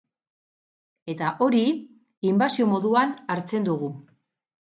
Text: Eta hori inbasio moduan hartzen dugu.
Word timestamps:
Eta 1.13 1.27
hori 1.47 1.59
inbasio 2.31 2.67
moduan 2.71 3.13
hartzen 3.35 3.67
dugu. 3.71 3.93